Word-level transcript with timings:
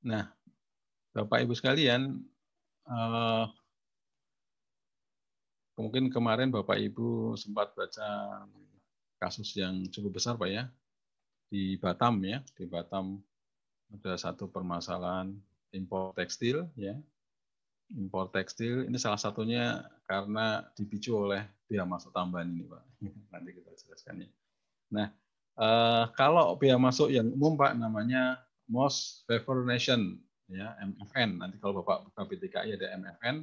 Nah, 0.00 0.32
Bapak 1.12 1.44
Ibu 1.44 1.52
sekalian, 1.52 2.24
eh, 2.88 3.44
mungkin 5.76 6.08
kemarin 6.08 6.48
Bapak 6.48 6.80
Ibu 6.80 7.36
sempat 7.36 7.76
baca 7.76 8.08
kasus 9.20 9.52
yang 9.56 9.84
cukup 9.92 10.16
besar 10.16 10.40
Pak 10.40 10.48
ya, 10.48 10.64
di 11.52 11.76
Batam 11.76 12.22
ya, 12.24 12.40
di 12.56 12.64
Batam 12.64 13.20
ada 13.90 14.14
satu 14.14 14.46
permasalahan 14.48 15.34
impor 15.74 16.14
tekstil 16.14 16.64
ya. 16.78 16.94
Impor 17.90 18.30
tekstil 18.30 18.86
ini 18.86 18.94
salah 19.02 19.18
satunya 19.18 19.82
karena 20.06 20.62
dipicu 20.78 21.26
oleh 21.26 21.42
biaya 21.66 21.82
masuk 21.82 22.14
tambahan 22.14 22.46
ini 22.46 22.64
Pak. 22.64 22.82
Nanti 23.34 23.50
kita 23.50 23.70
jelaskan 23.74 24.24
ya. 24.24 24.28
Nah, 24.94 25.06
eh, 25.58 26.04
kalau 26.14 26.54
biaya 26.54 26.78
masuk 26.78 27.10
yang 27.10 27.26
umum 27.34 27.58
Pak 27.58 27.74
namanya 27.74 28.38
Most 28.70 29.26
Favored 29.26 29.66
Nation 29.66 30.22
ya 30.46 30.78
MFN. 30.78 31.42
Nanti 31.42 31.58
kalau 31.58 31.82
Bapak 31.82 32.10
buka 32.10 32.22
PTKI 32.26 32.78
ada 32.78 32.94
MFN, 32.96 33.42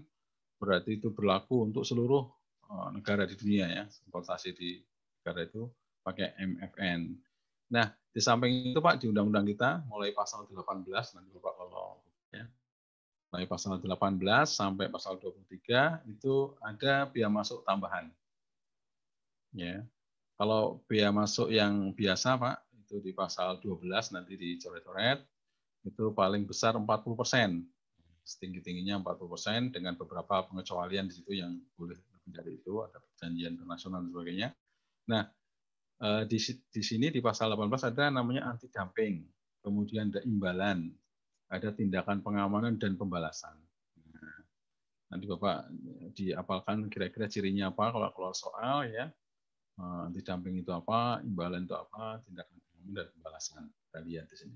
berarti 0.60 1.00
itu 1.00 1.12
berlaku 1.12 1.68
untuk 1.68 1.84
seluruh 1.84 2.24
eh, 2.72 2.90
negara 2.96 3.28
di 3.28 3.36
dunia 3.36 3.68
ya. 3.68 3.84
Importasi 4.08 4.56
di 4.56 4.80
negara 5.20 5.44
itu 5.44 5.68
pakai 6.04 6.36
MFN. 6.40 7.20
Nah, 7.68 7.92
di 8.16 8.24
samping 8.24 8.72
itu 8.72 8.80
Pak 8.80 9.04
di 9.04 9.12
undang-undang 9.12 9.44
kita 9.44 9.84
mulai 9.92 10.16
pasal 10.16 10.48
18 10.48 10.88
nanti 10.88 11.30
Bapak 11.36 11.54
kalau 11.60 12.00
ya. 12.32 12.48
Mulai 13.28 13.44
pasal 13.44 13.84
18 13.84 14.24
sampai 14.48 14.88
pasal 14.88 15.20
23 15.20 16.08
itu 16.08 16.56
ada 16.64 17.12
biaya 17.12 17.28
masuk 17.28 17.68
tambahan. 17.68 18.08
Ya. 19.52 19.84
Kalau 20.40 20.80
biaya 20.88 21.12
masuk 21.12 21.52
yang 21.52 21.92
biasa 21.92 22.40
Pak 22.40 22.67
itu 22.88 23.04
di 23.04 23.12
pasal 23.12 23.60
12 23.60 24.16
nanti 24.16 24.40
dicoret-coret 24.40 25.20
itu 25.84 26.16
paling 26.16 26.48
besar 26.48 26.80
40 26.80 26.88
persen 27.20 27.68
setinggi-tingginya 28.28 29.04
40 29.04 29.32
persen 29.32 29.60
dengan 29.72 29.96
beberapa 29.96 30.48
pengecualian 30.52 31.08
di 31.08 31.14
situ 31.16 31.32
yang 31.36 31.56
boleh 31.80 31.96
lebih 31.96 32.32
dari 32.32 32.52
itu 32.60 32.84
ada 32.84 33.00
perjanjian 33.00 33.56
internasional 33.56 34.04
dan 34.04 34.12
sebagainya. 34.12 34.50
Nah 35.08 35.24
eh, 36.04 36.24
di, 36.28 36.40
di 36.72 36.82
sini 36.84 37.08
di 37.08 37.24
pasal 37.24 37.56
18 37.56 37.92
ada 37.96 38.12
namanya 38.12 38.52
anti 38.52 38.68
dumping, 38.68 39.24
kemudian 39.64 40.12
ada 40.12 40.24
imbalan, 40.28 40.92
ada 41.48 41.72
tindakan 41.72 42.20
pengamanan 42.20 42.76
dan 42.76 43.00
pembalasan. 43.00 43.56
Nah, 44.12 44.38
nanti 45.08 45.24
Bapak 45.24 45.72
diapalkan 46.12 46.92
kira-kira 46.92 47.32
cirinya 47.32 47.72
apa 47.72 47.96
kalau 47.96 48.12
keluar 48.12 48.36
soal 48.36 48.92
ya 48.92 49.08
eh, 49.80 50.02
anti 50.08 50.20
dumping 50.20 50.60
itu 50.60 50.72
apa, 50.76 51.24
imbalan 51.24 51.64
itu 51.64 51.76
apa, 51.80 52.20
tindakan 52.28 52.60
dan 52.92 53.08
pembalasan. 53.16 53.68
Kita 53.68 54.00
lihat 54.04 54.26
di 54.32 54.36
sini. 54.38 54.56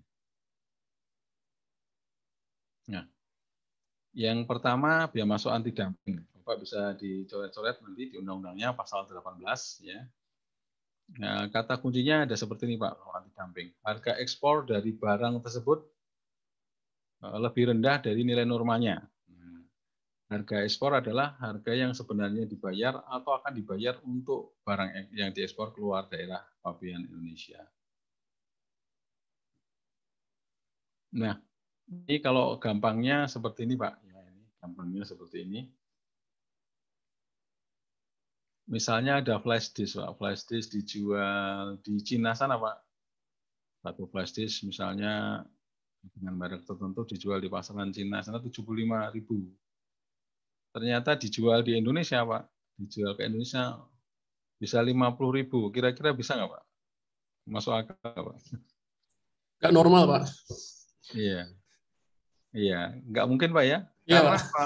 Nah, 2.92 3.06
yang 4.12 4.44
pertama 4.44 5.08
biaya 5.08 5.28
masuk 5.28 5.52
anti 5.54 5.72
dumping. 5.72 6.20
Bapak 6.36 6.58
bisa 6.59 6.98
dicoret-coret 7.00 7.80
nanti 7.80 8.12
di 8.12 8.16
undang-undangnya 8.20 8.76
pasal 8.76 9.08
18 9.08 9.40
ya. 9.86 10.00
Nah, 11.22 11.48
kata 11.52 11.80
kuncinya 11.80 12.24
ada 12.24 12.36
seperti 12.36 12.68
ini 12.72 12.76
Pak, 12.80 12.92
anti 13.16 13.32
dumping. 13.32 13.70
Harga 13.84 14.20
ekspor 14.20 14.68
dari 14.68 14.92
barang 14.96 15.40
tersebut 15.44 15.80
eh, 17.24 17.38
lebih 17.40 17.72
rendah 17.72 18.04
dari 18.04 18.28
nilai 18.28 18.44
normalnya. 18.44 19.00
Nah, 19.32 19.59
harga 20.28 20.64
ekspor 20.64 21.00
adalah 21.00 21.40
harga 21.40 21.72
yang 21.72 21.96
sebenarnya 21.96 22.44
dibayar 22.48 23.00
atau 23.08 23.32
akan 23.40 23.54
dibayar 23.56 23.96
untuk 24.04 24.59
barang 24.68 25.16
yang 25.16 25.32
diekspor 25.32 25.72
keluar 25.72 26.12
daerah 26.12 26.44
pabean 26.59 27.08
Indonesia. 27.08 27.64
Nah, 31.12 31.36
ini 31.92 32.23
kalau 32.23 32.56
gampangnya 32.56 33.28
seperti 33.28 33.67
ini, 33.67 33.76
Pak. 33.76 33.94
Ya, 34.08 34.20
ini 34.31 34.48
gampangnya 34.64 35.04
seperti 35.04 35.44
ini. 35.44 35.62
Misalnya 38.72 39.19
ada 39.19 39.35
flash 39.44 39.75
disk, 39.75 40.00
Pak. 40.00 40.16
Flash 40.16 40.47
disk 40.47 40.72
dijual 40.72 41.75
di 41.84 42.00
Cina 42.00 42.31
sana, 42.31 42.56
Pak. 42.56 42.78
Satu 43.84 44.08
flash 44.08 44.31
disk 44.31 44.63
misalnya 44.63 45.44
dengan 46.16 46.34
merek 46.34 46.63
tertentu 46.66 47.06
dijual 47.06 47.44
di 47.44 47.52
pasaran 47.52 47.91
Cina 47.91 48.24
sana 48.24 48.40
75.000. 48.40 49.12
Ternyata 50.72 51.19
dijual 51.19 51.59
di 51.68 51.75
Indonesia, 51.75 52.24
Pak. 52.24 52.47
Dijual 52.80 53.19
ke 53.19 53.28
Indonesia 53.28 53.75
bisa 54.56 54.80
50.000. 54.80 55.75
Kira-kira 55.75 56.16
bisa 56.16 56.40
nggak, 56.40 56.56
Pak? 56.56 56.64
Masuk 57.52 57.75
akal, 57.75 58.22
Pak? 58.31 58.38
Nggak 59.59 59.74
normal, 59.75 60.03
Pak. 60.08 60.24
Iya. 61.16 61.49
Iya, 62.51 62.99
nggak 63.07 63.25
mungkin 63.31 63.49
Pak 63.55 63.66
ya. 63.66 63.79
Iya, 64.03 64.19
Karena 64.19 64.35
Pak. 64.35 64.44
apa? 64.51 64.66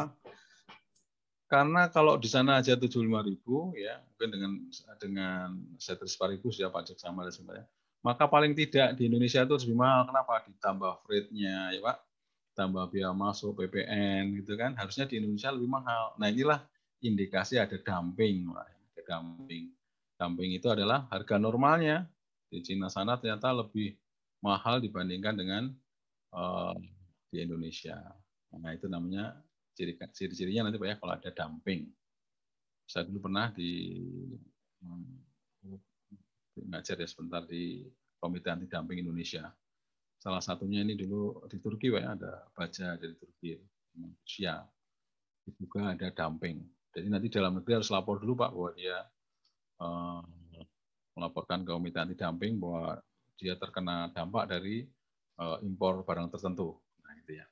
Karena 1.46 1.82
kalau 1.94 2.18
di 2.18 2.26
sana 2.26 2.58
aja 2.58 2.74
75.000 2.74 3.78
ya, 3.78 4.02
mungkin 4.02 4.30
dengan 4.34 4.52
dengan 4.98 5.48
setres 5.78 6.18
ribu 6.18 6.50
sudah 6.50 6.74
pajak 6.74 6.98
sama 6.98 7.22
dan 7.22 7.34
sebagainya. 7.34 7.70
Maka 8.02 8.26
paling 8.26 8.58
tidak 8.58 8.98
di 8.98 9.06
Indonesia 9.06 9.46
itu 9.46 9.54
lebih 9.54 9.78
mahal. 9.78 10.10
Kenapa? 10.10 10.42
Ditambah 10.50 11.06
freight-nya 11.06 11.78
ya 11.78 11.82
Pak, 11.86 11.98
tambah 12.58 12.90
biaya 12.90 13.14
masuk 13.14 13.62
PPN 13.62 14.34
gitu 14.42 14.58
kan. 14.58 14.74
Harusnya 14.74 15.06
di 15.06 15.22
Indonesia 15.22 15.54
lebih 15.54 15.70
mahal. 15.70 16.18
Nah 16.18 16.28
inilah 16.34 16.60
indikasi 17.06 17.62
ada 17.62 17.78
dumping, 17.78 18.50
Pak. 18.50 18.66
Ada 18.66 19.02
dumping. 19.06 19.64
Dumping 20.18 20.50
itu 20.58 20.68
adalah 20.74 21.06
harga 21.14 21.38
normalnya 21.38 22.10
di 22.50 22.62
Cina 22.66 22.90
sana 22.90 23.18
ternyata 23.22 23.54
lebih 23.54 23.94
mahal 24.42 24.82
dibandingkan 24.82 25.34
dengan 25.38 25.74
uh, 26.36 26.76
di 27.32 27.40
Indonesia. 27.40 27.98
Nah, 28.56 28.72
itu 28.72 28.88
namanya 28.92 29.36
ciri-cirinya 29.76 30.68
nanti 30.68 30.80
Pak 30.80 30.88
ya 30.88 30.96
kalau 31.00 31.14
ada 31.16 31.32
dumping. 31.32 31.88
Saya 32.86 33.08
dulu 33.10 33.28
pernah 33.28 33.50
di 33.50 33.72
ngajar 36.64 36.96
ya 37.04 37.08
sebentar 37.08 37.44
di 37.44 37.84
Komite 38.20 38.48
Anti 38.48 38.68
Dumping 38.72 39.04
Indonesia. 39.04 39.52
Salah 40.20 40.42
satunya 40.42 40.82
ini 40.82 40.96
dulu 40.96 41.46
di 41.52 41.60
Turki 41.60 41.92
Pak 41.92 42.02
ya, 42.02 42.10
ada 42.16 42.34
baja 42.56 42.88
dari 42.96 43.14
Turki, 43.20 43.60
Rusia. 44.00 44.64
Juga 45.46 45.94
ada 45.94 46.10
dumping. 46.10 46.58
Jadi 46.96 47.08
nanti 47.12 47.28
dalam 47.30 47.60
negeri 47.60 47.78
harus 47.78 47.92
lapor 47.92 48.18
dulu 48.24 48.34
Pak 48.40 48.52
bahwa 48.56 48.72
dia 48.74 48.98
eh, 49.84 50.22
melaporkan 51.14 51.62
ke 51.62 51.70
Komite 51.70 52.00
Anti 52.02 52.16
Dumping 52.18 52.58
bahwa 52.58 52.98
dia 53.36 53.54
terkena 53.60 54.10
dampak 54.16 54.48
dari 54.50 54.88
eh, 54.88 54.90
impor 55.64 56.04
barang 56.08 56.32
tertentu 56.32 56.80
gitu 57.26 57.42
ya. 57.42 57.46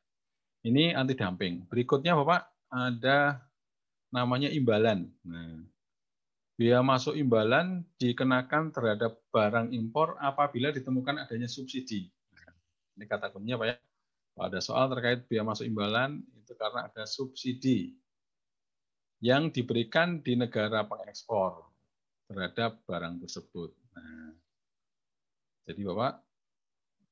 Ini 0.64 0.94
anti 0.96 1.18
dumping. 1.18 1.66
Berikutnya 1.68 2.14
Bapak 2.16 2.48
ada 2.72 3.42
namanya 4.14 4.48
imbalan. 4.54 5.10
Nah, 5.26 5.60
biaya 6.56 6.86
masuk 6.86 7.18
imbalan 7.18 7.82
dikenakan 7.98 8.70
terhadap 8.70 9.18
barang 9.34 9.74
impor 9.74 10.16
apabila 10.22 10.70
ditemukan 10.70 11.26
adanya 11.26 11.50
subsidi. 11.50 12.08
Nah, 12.38 12.54
ini 12.96 13.06
kata 13.10 13.34
kuncinya 13.34 13.60
Pak 13.60 13.68
ya. 13.68 13.76
Ada 14.34 14.60
soal 14.62 14.90
terkait 14.94 15.26
biaya 15.26 15.44
masuk 15.46 15.66
imbalan 15.66 16.22
itu 16.38 16.54
karena 16.54 16.90
ada 16.90 17.04
subsidi 17.06 17.98
yang 19.22 19.50
diberikan 19.50 20.22
di 20.22 20.38
negara 20.38 20.86
pengekspor 20.86 21.66
terhadap 22.30 22.82
barang 22.86 23.20
tersebut. 23.26 23.74
Nah, 23.98 24.32
jadi 25.68 25.82
Bapak 25.90 26.14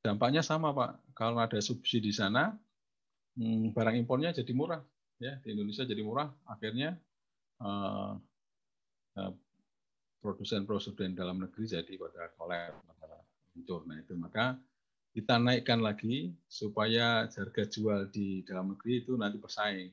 dampaknya 0.02 0.42
sama 0.42 0.74
Pak. 0.74 1.14
Kalau 1.14 1.38
ada 1.40 1.62
subsidi 1.62 2.10
di 2.10 2.14
sana, 2.14 2.52
hmm, 3.38 3.72
barang 3.72 3.96
impornya 3.96 4.34
jadi 4.34 4.52
murah. 4.52 4.82
Ya, 5.22 5.38
di 5.46 5.54
Indonesia 5.54 5.86
jadi 5.86 6.02
murah. 6.02 6.34
Akhirnya 6.50 6.98
uh, 7.62 8.18
uh, 9.18 9.34
produsen-produsen 10.22 11.14
dalam 11.14 11.42
negeri 11.42 11.70
jadi 11.70 11.94
pada 11.98 12.34
kolek, 12.38 12.74
pada 12.98 13.18
hancur. 13.54 13.86
Nah 13.86 14.02
itu 14.02 14.14
maka 14.18 14.58
kita 15.12 15.38
naikkan 15.38 15.84
lagi 15.84 16.34
supaya 16.50 17.28
harga 17.28 17.64
jual 17.68 18.10
di 18.10 18.42
dalam 18.48 18.74
negeri 18.74 19.06
itu 19.06 19.14
nanti 19.18 19.38
bersaing. 19.38 19.92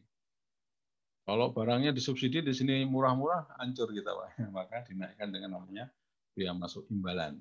Kalau 1.29 1.53
barangnya 1.53 1.93
disubsidi 1.93 2.41
di 2.41 2.56
sini 2.56 2.88
murah-murah, 2.88 3.61
hancur 3.61 3.93
kita, 3.93 4.17
Pak. 4.17 4.29
Maka 4.56 4.88
dinaikkan 4.88 5.29
dengan 5.29 5.61
namanya 5.61 5.93
biaya 6.32 6.56
masuk 6.56 6.88
imbalan. 6.88 7.37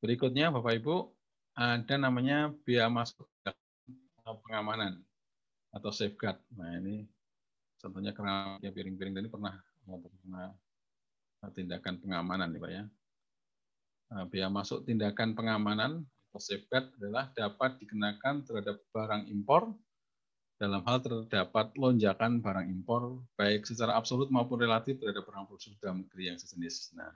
Berikutnya, 0.00 0.48
Bapak 0.48 0.80
Ibu, 0.80 0.96
ada 1.60 1.94
namanya 2.00 2.48
biaya 2.64 2.88
masuk 2.88 3.28
pengamanan 4.24 4.96
atau 5.76 5.92
safeguard. 5.92 6.40
Nah 6.56 6.80
ini 6.80 7.04
contohnya 7.76 8.16
karena 8.16 8.56
piring-piring 8.60 9.12
tadi 9.12 9.28
pernah 9.28 9.54
pernah 9.84 10.48
tindakan 11.52 11.94
pengamanan, 12.00 12.48
nih 12.52 12.60
Pak 12.60 12.72
ya. 12.72 12.84
Nah, 14.10 14.24
biaya 14.26 14.48
masuk 14.48 14.88
tindakan 14.88 15.36
pengamanan 15.36 16.02
atau 16.32 16.40
safeguard 16.40 16.90
adalah 16.96 17.28
dapat 17.36 17.78
dikenakan 17.84 18.42
terhadap 18.48 18.80
barang 18.90 19.28
impor 19.28 19.70
dalam 20.60 20.84
hal 20.84 21.00
terdapat 21.00 21.72
lonjakan 21.76 22.44
barang 22.44 22.68
impor 22.68 23.20
baik 23.36 23.64
secara 23.64 23.96
absolut 23.96 24.28
maupun 24.28 24.60
relatif 24.60 25.00
terhadap 25.00 25.24
barang 25.24 25.44
produksi 25.48 25.72
dalam 25.80 26.04
negeri 26.04 26.32
yang 26.32 26.38
sejenis. 26.40 26.92
Nah, 26.96 27.08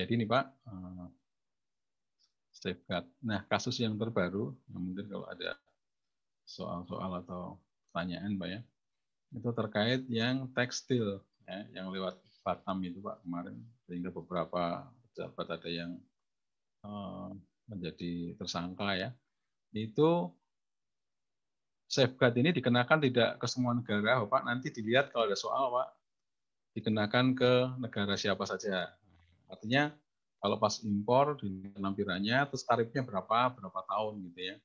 jadi 0.00 0.12
ini 0.16 0.24
Pak, 0.24 0.44
eh, 0.72 1.08
safeguard. 2.56 3.06
Nah, 3.20 3.44
kasus 3.44 3.76
yang 3.80 4.00
terbaru, 4.00 4.56
mungkin 4.72 5.04
kalau 5.08 5.28
ada 5.28 5.60
soal-soal 6.48 7.20
atau 7.20 7.60
pertanyaan, 7.92 8.40
Pak 8.40 8.48
ya, 8.48 8.60
itu 9.36 9.48
terkait 9.52 10.02
yang 10.08 10.48
tekstil, 10.56 11.20
ya, 11.44 11.58
yang 11.76 11.92
lewat 11.92 12.16
Batam 12.40 12.80
itu 12.80 13.04
Pak 13.04 13.20
kemarin, 13.20 13.60
sehingga 13.84 14.08
beberapa 14.08 14.88
pejabat 15.04 15.46
ada 15.60 15.68
yang 15.68 16.00
uh, 16.80 17.28
menjadi 17.68 18.32
tersangka 18.40 18.96
ya. 18.96 19.12
Itu 19.76 20.32
safeguard 21.84 22.34
ini 22.40 22.56
dikenakan 22.56 22.98
tidak 23.04 23.36
ke 23.36 23.46
semua 23.46 23.76
negara, 23.76 24.24
Bapak. 24.24 24.48
Nanti 24.48 24.72
dilihat 24.72 25.12
kalau 25.12 25.28
ada 25.28 25.36
soal, 25.36 25.68
Pak, 25.68 25.88
dikenakan 26.80 27.36
ke 27.36 27.52
negara 27.76 28.14
siapa 28.16 28.48
saja. 28.48 28.88
Artinya 29.50 29.90
kalau 30.40 30.56
pas 30.56 30.80
impor 30.80 31.36
di 31.36 31.68
lampirannya, 31.76 32.48
terus 32.48 32.64
tarifnya 32.64 33.04
berapa, 33.04 33.52
berapa 33.52 33.80
tahun 33.84 34.24
gitu 34.30 34.40
ya. 34.40 34.56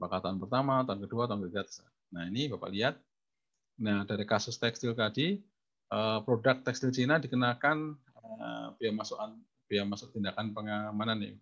Apakah 0.00 0.18
tahun 0.24 0.38
pertama, 0.40 0.80
tahun 0.86 1.00
kedua, 1.04 1.28
tahun 1.28 1.44
ketiga. 1.44 1.84
Nah 2.14 2.24
ini 2.30 2.48
Bapak 2.48 2.70
lihat. 2.72 2.94
Nah 3.84 4.06
dari 4.08 4.24
kasus 4.24 4.56
tekstil 4.56 4.96
tadi, 4.96 5.42
eh, 5.92 6.18
produk 6.24 6.62
tekstil 6.64 6.94
Cina 6.94 7.20
dikenakan 7.20 7.98
eh, 8.16 8.66
biaya 8.80 8.92
masuk 8.96 9.18
biaya 9.68 9.84
masuk 9.84 10.08
tindakan 10.14 10.56
pengamanan 10.56 11.18
nih. 11.20 11.34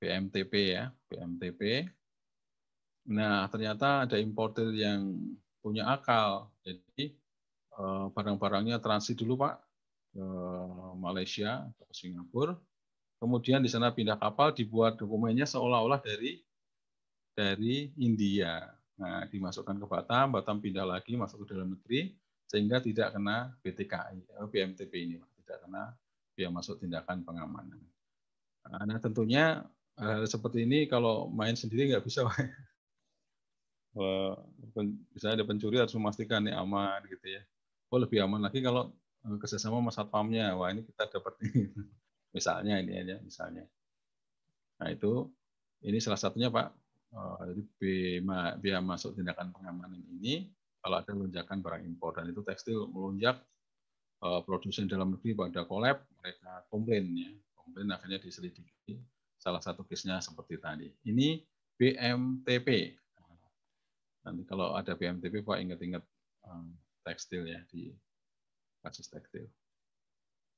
BMTP 0.00 0.52
ya, 0.76 0.84
BMTP. 1.10 1.60
Nah 3.10 3.50
ternyata 3.50 4.06
ada 4.06 4.16
importer 4.16 4.70
yang 4.70 5.16
punya 5.60 5.90
akal. 5.90 6.54
Jadi 6.62 7.10
Eh, 7.10 7.25
barang-barangnya 8.12 8.80
transit 8.80 9.20
dulu 9.20 9.44
Pak 9.44 9.54
ke 10.16 10.26
Malaysia, 10.96 11.68
ke 11.76 11.84
Singapura. 11.92 12.56
Kemudian 13.20 13.60
di 13.60 13.68
sana 13.68 13.92
pindah 13.92 14.16
kapal, 14.16 14.52
dibuat 14.52 14.96
dokumennya 14.96 15.44
seolah-olah 15.48 16.00
dari 16.00 16.40
dari 17.36 17.92
India. 18.00 18.64
Nah, 18.96 19.28
dimasukkan 19.28 19.76
ke 19.76 19.86
Batam, 19.88 20.32
Batam 20.32 20.56
pindah 20.60 20.88
lagi 20.88 21.20
masuk 21.20 21.44
ke 21.44 21.52
dalam 21.52 21.76
negeri, 21.76 22.16
sehingga 22.48 22.80
tidak 22.80 23.12
kena 23.12 23.52
BTKI, 23.60 24.18
eh, 24.24 24.46
BMTP 24.48 24.92
ini, 25.04 25.16
tidak 25.44 25.68
kena 25.68 25.92
biaya 26.32 26.52
masuk 26.52 26.80
tindakan 26.80 27.24
pengamanan. 27.24 27.80
Nah, 28.66 28.98
tentunya 29.00 29.64
hal 29.96 30.24
seperti 30.28 30.64
ini 30.64 30.88
kalau 30.88 31.28
main 31.28 31.56
sendiri 31.56 31.92
nggak 31.92 32.04
bisa, 32.04 32.24
Pak. 32.24 32.36
Misalnya 35.16 35.40
ada 35.40 35.48
pencuri 35.48 35.80
harus 35.80 35.96
memastikan 35.96 36.44
ini 36.44 36.52
aman 36.52 37.00
gitu 37.08 37.32
ya 37.32 37.40
oh 37.90 37.98
lebih 37.98 38.24
aman 38.26 38.42
lagi 38.46 38.60
kalau 38.62 38.90
eh, 39.26 39.36
kerjasama 39.38 39.78
sama 39.82 39.92
satpamnya. 39.94 40.54
Wah 40.58 40.72
ini 40.72 40.82
kita 40.86 41.08
dapat 41.10 41.34
ini 41.46 41.70
misalnya 42.36 42.74
ini 42.82 42.92
aja 42.96 43.16
misalnya. 43.22 43.64
Nah 44.82 44.88
itu 44.92 45.30
ini 45.84 45.98
salah 46.02 46.20
satunya 46.20 46.48
pak. 46.50 46.72
Eh, 47.14 47.42
jadi 47.52 47.62
biaya 48.58 48.80
masuk 48.82 49.14
tindakan 49.16 49.54
pengamanan 49.54 50.02
ini 50.18 50.50
kalau 50.82 50.96
ada 51.00 51.12
lonjakan 51.14 51.58
barang 51.62 51.82
impor. 51.86 52.16
Dan 52.18 52.30
itu 52.30 52.42
tekstil 52.42 52.90
melonjak 52.90 53.38
eh, 54.22 54.40
produsen 54.42 54.90
dalam 54.90 55.14
negeri 55.14 55.36
pada 55.36 55.62
kolab 55.64 56.02
mereka 56.20 56.66
komplain 56.72 57.04
ya. 57.14 57.30
Komplain 57.54 57.90
akhirnya 57.90 58.22
diselidiki 58.22 58.98
salah 59.36 59.62
satu 59.62 59.86
case-nya 59.86 60.18
seperti 60.18 60.58
tadi. 60.58 60.88
Ini 61.06 61.38
BMTP 61.76 62.96
nanti 64.26 64.42
kalau 64.42 64.74
ada 64.74 64.98
BMTP 64.98 65.46
pak 65.46 65.62
ingat-ingat 65.62 66.02
tekstil 67.06 67.46
ya 67.46 67.62
di 67.70 67.94
kasus 68.82 69.06
tekstil. 69.06 69.46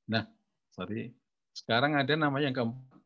Nah, 0.09 0.25
sorry. 0.73 1.13
Sekarang 1.53 2.01
ada 2.01 2.17
nama 2.17 2.41
yang 2.41 2.57
keempat 2.57 2.99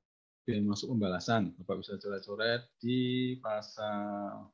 masuk 0.62 0.94
pembalasan. 0.94 1.50
Bapak 1.58 1.82
bisa 1.82 1.98
coret-coret 1.98 2.62
di 2.78 3.34
pasal 3.42 4.46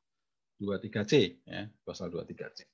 23C 0.61 1.45
ya, 1.45 1.69
pasal 1.85 2.09
23C. 2.09 2.65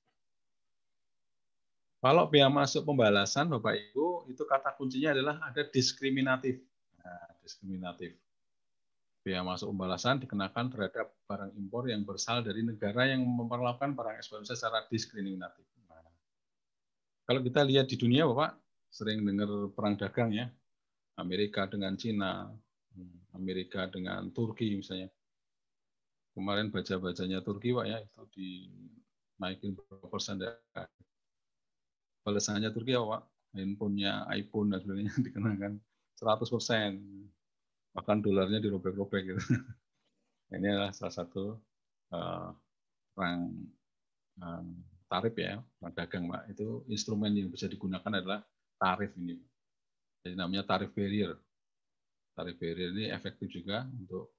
Kalau 2.05 2.29
biaya 2.29 2.53
masuk 2.53 2.85
pembalasan 2.85 3.49
Bapak 3.49 3.81
Ibu 3.81 4.29
itu 4.29 4.45
kata 4.45 4.77
kuncinya 4.77 5.17
adalah 5.17 5.41
ada 5.41 5.65
diskriminatif. 5.65 6.61
Nah, 7.01 7.33
diskriminatif. 7.41 8.13
Biaya 9.25 9.41
masuk 9.41 9.73
pembalasan 9.73 10.21
dikenakan 10.21 10.69
terhadap 10.69 11.17
barang 11.25 11.57
impor 11.57 11.89
yang 11.89 12.05
berasal 12.05 12.45
dari 12.45 12.61
negara 12.61 13.09
yang 13.09 13.25
memperlakukan 13.25 13.97
barang 13.97 14.21
ekspor 14.21 14.45
secara 14.45 14.85
diskriminatif. 14.93 15.65
Kalau 17.25 17.41
kita 17.41 17.65
lihat 17.65 17.89
di 17.89 17.97
dunia, 17.97 18.29
Bapak, 18.29 18.61
sering 18.93 19.25
dengar 19.25 19.49
perang 19.73 19.97
dagang 19.97 20.31
ya. 20.31 20.47
Amerika 21.17 21.65
dengan 21.65 21.97
Cina, 21.97 22.53
Amerika 23.33 23.89
dengan 23.89 24.29
Turki 24.35 24.77
misalnya. 24.77 25.09
Kemarin 26.35 26.69
baca-bacanya 26.69 27.41
Turki, 27.41 27.73
Pak 27.73 27.87
ya, 27.87 27.99
itu 28.03 28.23
dinaikin 28.35 29.79
berapa 29.79 30.07
persen 30.11 30.43
Balasannya 32.25 32.69
Turki 32.75 32.93
apa, 32.93 33.07
Pak? 33.19 33.23
Handphonenya, 33.55 34.27
iPhone 34.35 34.75
dan 34.75 34.83
sebagainya 34.83 35.15
dikenakan 35.31 35.73
100 36.19 36.55
persen. 36.55 36.91
Bahkan 37.95 38.19
dolarnya 38.21 38.59
dirobek-robek 38.59 39.23
gitu. 39.31 39.41
Ini 40.55 40.67
adalah 40.75 40.93
salah 40.93 41.15
satu 41.15 41.57
uh, 42.11 42.51
perang 43.15 43.55
uh, 44.43 44.67
tarif 45.15 45.35
ya, 45.39 45.63
dagang 45.95 46.27
Pak. 46.27 46.43
Itu 46.51 46.83
instrumen 46.91 47.31
yang 47.39 47.49
bisa 47.55 47.71
digunakan 47.71 48.11
adalah 48.11 48.43
tarif 48.75 49.15
ini. 49.15 49.39
Jadi 50.27 50.35
namanya 50.35 50.67
tarif 50.67 50.91
barrier. 50.91 51.39
Tarif 52.35 52.59
barrier 52.59 52.91
ini 52.91 53.15
efektif 53.15 53.47
juga 53.47 53.87
untuk 53.95 54.35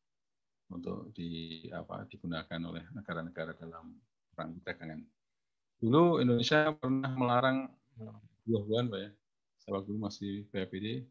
untuk 0.67 1.13
di 1.15 1.63
apa 1.71 2.03
digunakan 2.11 2.59
oleh 2.67 2.83
negara-negara 2.91 3.55
dalam 3.55 3.95
perang 4.35 4.59
dagangan. 4.67 4.99
Dulu 5.79 6.19
Indonesia 6.19 6.75
pernah 6.75 7.13
melarang 7.15 7.71
buah-buahan, 8.43 8.87
Pak 8.91 8.99
ya. 8.99 9.11
Saya 9.63 9.71
waktu 9.79 9.93
masih 9.95 10.33
PAPD, 10.51 11.07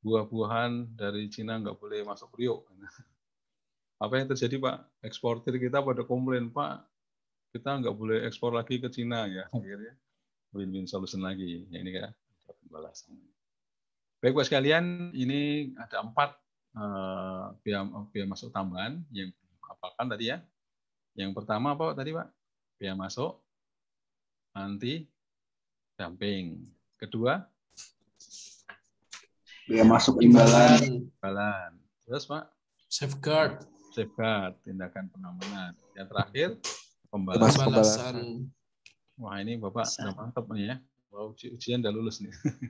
buah-buahan 0.00 0.96
dari 0.96 1.28
Cina 1.28 1.60
nggak 1.60 1.76
boleh 1.76 2.00
masuk 2.08 2.32
Priok. 2.32 2.64
Apa 4.04 4.16
yang 4.16 4.32
terjadi 4.32 4.56
Pak? 4.62 4.76
Eksportir 5.04 5.58
kita 5.58 5.82
pada 5.82 6.02
komplain, 6.06 6.48
Pak, 6.50 6.93
kita 7.54 7.70
nggak 7.78 7.94
boleh 7.94 8.26
ekspor 8.26 8.50
lagi 8.50 8.82
ke 8.82 8.90
Cina 8.90 9.30
ya 9.30 9.46
akhirnya 9.54 9.94
win-win 10.50 10.86
solution 10.86 11.22
lagi. 11.22 11.66
Ya 11.70 11.82
ini 11.82 11.90
kan 11.94 12.10
pembalasan 12.66 13.14
baik 14.24 14.32
buat 14.32 14.48
sekalian 14.48 15.12
ini 15.12 15.74
ada 15.76 16.00
empat 16.00 16.32
uh, 16.80 17.52
biaya, 17.60 17.84
biaya 18.08 18.24
masuk 18.24 18.48
tambahan 18.56 19.04
yang 19.12 19.28
apalkan 19.60 20.08
tadi 20.08 20.32
ya. 20.32 20.40
Yang 21.12 21.36
pertama 21.36 21.76
apa 21.76 21.92
tadi 21.92 22.16
pak? 22.16 22.32
Biaya 22.80 22.96
masuk 22.96 23.44
nanti 24.56 25.04
damping 26.00 26.64
kedua? 26.96 27.44
Biaya 29.68 29.84
masuk 29.84 30.24
imbalan. 30.24 30.80
Imbalan. 31.20 31.76
Terus 32.08 32.24
pak? 32.24 32.48
Safeguard. 32.88 33.60
Safeguard 33.92 34.56
tindakan 34.64 35.12
pengamanan. 35.12 35.76
Yang 35.92 36.06
terakhir 36.16 36.48
Pembalasan. 37.14 37.62
Pembalasan. 37.62 38.16
Wah 39.22 39.38
ini 39.38 39.54
Bapak 39.54 39.86
sudah 39.86 40.18
mantap 40.18 40.50
nih 40.50 40.74
ya. 40.74 40.76
Wow, 41.14 41.30
ujian 41.38 41.78
udah 41.78 41.94
lulus 41.94 42.18
nih. 42.18 42.34